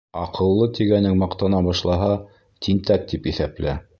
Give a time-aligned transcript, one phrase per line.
[0.19, 2.09] Аҡыллы тигәнең маҡтана башлаһа,
[2.69, 3.81] тинтәк тип иҫәплә.